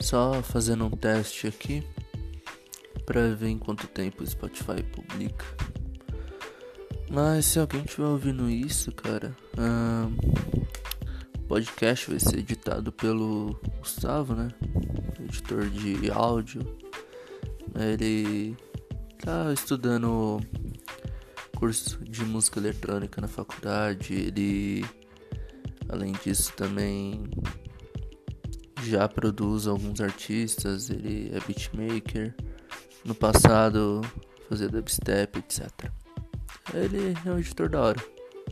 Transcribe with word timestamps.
Só 0.00 0.42
fazendo 0.42 0.86
um 0.86 0.90
teste 0.90 1.46
aqui 1.46 1.86
para 3.04 3.34
ver 3.34 3.48
em 3.48 3.58
quanto 3.58 3.86
tempo 3.86 4.22
o 4.22 4.26
Spotify 4.26 4.82
publica. 4.82 5.44
Mas 7.10 7.46
se 7.46 7.58
alguém 7.58 7.82
estiver 7.82 8.06
ouvindo 8.06 8.50
isso, 8.50 8.92
cara, 8.92 9.34
o 11.36 11.40
podcast 11.48 12.10
vai 12.10 12.20
ser 12.20 12.38
editado 12.38 12.92
pelo 12.92 13.58
Gustavo, 13.78 14.34
né? 14.34 14.48
Editor 15.20 15.70
de 15.70 16.10
áudio. 16.10 16.60
Ele 17.74 18.56
tá 19.18 19.52
estudando 19.52 20.40
curso 21.56 21.98
de 22.04 22.24
música 22.24 22.60
eletrônica 22.60 23.20
na 23.20 23.28
faculdade. 23.28 24.12
Ele, 24.14 24.84
além 25.88 26.12
disso, 26.12 26.52
também 26.54 27.24
já 28.82 29.08
produz 29.08 29.66
alguns 29.66 30.00
artistas. 30.00 30.90
Ele 30.90 31.30
é 31.34 31.40
beatmaker. 31.40 32.34
No 33.04 33.14
passado, 33.14 34.02
fazia 34.48 34.68
dubstep, 34.68 35.38
etc. 35.38 35.90
Ele 36.74 37.14
é 37.24 37.30
um 37.30 37.38
editor 37.38 37.68
da 37.68 37.80
hora, 37.80 38.04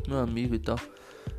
meu 0.09 0.19
amigo 0.19 0.55
e 0.55 0.59
tal. 0.59 0.79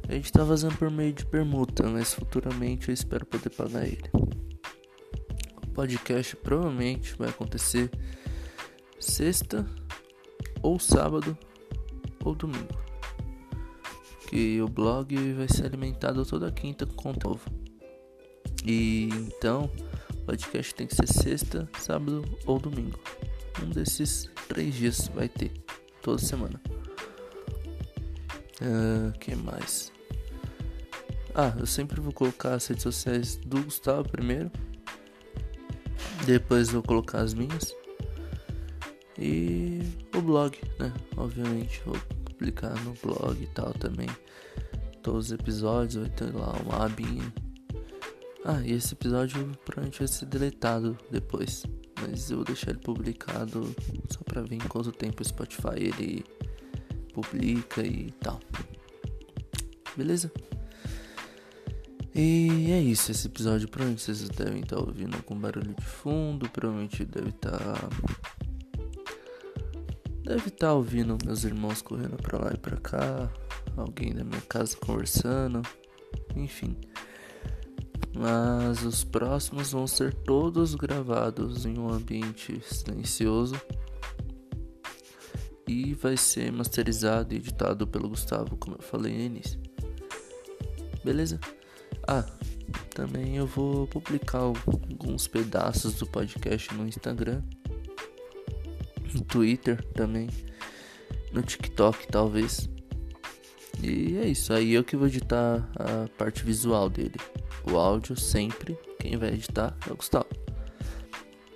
A 0.08 0.14
gente 0.14 0.32
tá 0.32 0.46
fazendo 0.46 0.78
por 0.78 0.90
meio 0.90 1.14
de 1.14 1.26
permuta, 1.26 1.84
mas 1.90 2.14
futuramente 2.14 2.90
eu 2.90 2.94
espero 2.94 3.26
poder 3.26 3.50
pagar 3.50 3.86
ele. 3.86 4.10
O 5.64 5.68
podcast 5.74 6.36
provavelmente 6.38 7.16
vai 7.18 7.30
acontecer 7.30 7.90
sexta 9.00 9.66
ou 10.62 10.80
sábado 10.80 11.38
ou 12.24 12.36
domingo. 12.36 12.78
Que 14.30 14.62
o 14.62 14.68
blog 14.68 15.16
vai 15.34 15.48
ser 15.48 15.66
alimentado 15.66 16.26
toda 16.26 16.52
quinta 16.52 16.86
com 16.86 17.14
novo. 17.24 17.50
E 18.68 19.08
então, 19.14 19.72
o 20.14 20.18
podcast 20.26 20.76
tem 20.76 20.86
que 20.86 20.94
ser 20.94 21.08
sexta, 21.08 21.70
sábado 21.80 22.26
ou 22.46 22.60
domingo. 22.60 23.00
Um 23.64 23.70
desses 23.70 24.30
três 24.50 24.76
dias 24.76 25.08
vai 25.16 25.30
ter, 25.30 25.54
toda 26.02 26.18
semana. 26.18 26.60
Uh, 28.62 29.18
que 29.20 29.34
mais? 29.36 29.90
Ah, 31.34 31.56
eu 31.58 31.66
sempre 31.66 32.02
vou 32.02 32.12
colocar 32.12 32.56
as 32.56 32.68
redes 32.68 32.84
sociais 32.84 33.38
do 33.38 33.64
Gustavo 33.64 34.10
primeiro. 34.10 34.52
Depois 36.26 36.70
vou 36.70 36.84
colocar 36.84 37.20
as 37.20 37.34
minhas. 37.34 37.74
E 39.18 39.80
o 40.14 40.22
blog, 40.22 40.60
né? 40.78 40.94
Obviamente, 41.16 41.82
vou 41.86 41.98
publicar 42.26 42.76
no 42.84 42.94
blog 42.96 43.42
e 43.42 43.48
tal 43.48 43.72
também. 43.76 44.10
Todos 45.02 45.28
os 45.28 45.32
episódios 45.32 45.96
vai 45.96 46.10
ter 46.10 46.36
lá 46.36 46.52
uma 46.66 46.86
abinha. 46.86 47.32
Ah, 48.50 48.62
e 48.64 48.72
esse 48.72 48.94
episódio 48.94 49.52
provavelmente 49.66 50.00
vai 50.00 50.08
ser 50.08 50.26
deletado 50.26 50.98
depois. 51.12 51.66
Mas 52.00 52.32
eu 52.32 52.38
vou 52.38 52.46
deixar 52.46 52.70
ele 52.70 52.80
publicado 52.80 53.76
só 54.10 54.22
pra 54.24 54.42
ver 54.42 54.56
em 54.56 54.60
quanto 54.60 54.90
tempo 54.90 55.22
o 55.22 55.26
Spotify 55.26 55.76
ele 55.76 56.24
publica 57.14 57.86
e 57.86 58.10
tal. 58.22 58.40
Beleza? 59.98 60.32
E 62.16 62.72
é 62.72 62.80
isso, 62.80 63.12
esse 63.12 63.28
episódio 63.28 63.68
provavelmente 63.68 64.02
vocês 64.02 64.30
devem 64.30 64.62
estar 64.62 64.80
ouvindo 64.80 65.22
com 65.24 65.38
barulho 65.38 65.76
de 65.76 65.84
fundo, 65.84 66.50
provavelmente 66.50 67.04
deve 67.04 67.30
estar 67.30 67.90
Deve 70.24 70.48
estar 70.48 70.68
tá 70.68 70.74
ouvindo 70.74 71.18
meus 71.26 71.44
irmãos 71.44 71.82
correndo 71.82 72.16
pra 72.16 72.40
lá 72.40 72.52
e 72.54 72.58
pra 72.58 72.78
cá, 72.78 73.30
alguém 73.76 74.14
da 74.14 74.24
minha 74.24 74.42
casa 74.42 74.78
conversando, 74.78 75.62
enfim. 76.34 76.78
Mas 78.18 78.84
os 78.84 79.04
próximos 79.04 79.72
vão 79.72 79.86
ser 79.86 80.14
todos 80.14 80.74
gravados 80.74 81.66
em 81.66 81.78
um 81.78 81.90
ambiente 81.90 82.60
silencioso 82.62 83.60
e 85.68 85.94
vai 85.94 86.18
ser 86.18 86.52
masterizado 86.52 87.34
e 87.34 87.38
editado 87.38 87.86
pelo 87.86 88.10
Gustavo, 88.10 88.58
como 88.58 88.78
eu 88.78 88.82
falei 88.82 89.14
início. 89.14 89.60
Beleza? 91.04 91.40
Ah, 92.08 92.26
também 92.96 93.36
eu 93.36 93.46
vou 93.46 93.86
publicar 93.88 94.40
alguns 94.40 95.28
pedaços 95.28 95.96
do 95.96 96.08
podcast 96.08 96.74
no 96.74 96.88
Instagram 96.88 97.44
no 99.14 99.22
Twitter 99.22 99.84
também, 99.94 100.30
no 101.32 101.42
TikTok 101.42 102.08
talvez. 102.08 102.70
E 103.82 104.18
é 104.18 104.28
isso, 104.28 104.54
aí 104.54 104.74
eu 104.74 104.84
que 104.84 104.96
vou 104.96 105.08
editar 105.08 105.70
a 105.76 106.08
parte 106.18 106.44
visual 106.44 106.90
dele. 106.90 107.20
O 107.72 107.78
áudio 107.78 108.16
sempre, 108.16 108.78
quem 109.00 109.18
vai 109.18 109.30
editar 109.30 109.76
é 109.88 109.94
o 109.94 109.96
Gustavo. 109.96 110.28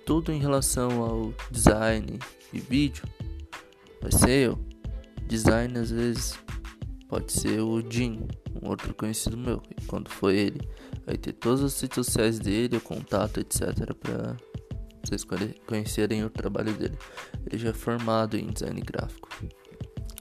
Tudo 0.06 0.32
em 0.32 0.38
relação 0.38 1.02
ao 1.02 1.34
design 1.50 2.18
e 2.52 2.60
vídeo 2.60 3.04
vai 4.00 4.12
ser 4.12 4.30
eu. 4.30 4.58
Design 5.26 5.78
às 5.78 5.90
vezes 5.90 6.38
pode 7.08 7.32
ser 7.32 7.60
o 7.60 7.82
Jim, 7.90 8.26
um 8.62 8.68
outro 8.68 8.94
conhecido 8.94 9.36
meu. 9.36 9.62
E 9.70 9.84
quando 9.86 10.08
for 10.08 10.32
ele, 10.32 10.60
vai 11.06 11.16
ter 11.16 11.32
todas 11.32 11.62
as 11.62 11.80
redes 11.80 11.94
sociais 11.94 12.38
dele, 12.38 12.76
o 12.76 12.80
contato, 12.80 13.40
etc. 13.40 13.94
para 13.94 14.36
vocês 15.04 15.24
conhecerem 15.66 16.24
o 16.24 16.30
trabalho 16.30 16.72
dele. 16.74 16.96
Ele 17.46 17.58
já 17.58 17.70
é 17.70 17.72
formado 17.72 18.36
em 18.36 18.46
design 18.46 18.80
gráfico. 18.80 19.28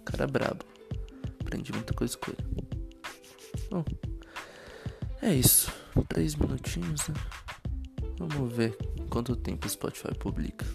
Cara 0.04 0.28
brabo. 0.28 0.71
Aprendi 1.52 1.74
muita 1.74 1.94
coisa 1.94 2.18
com 2.18 2.32
ele. 2.32 2.48
Bom, 3.70 3.84
é 5.22 5.34
isso. 5.34 5.70
Três 6.08 6.34
minutinhos, 6.34 7.10
né? 7.10 7.16
Vamos 8.18 8.54
ver 8.54 8.78
quanto 9.10 9.36
tempo 9.36 9.68
o 9.68 9.70
Spotify 9.70 10.16
publica. 10.18 10.66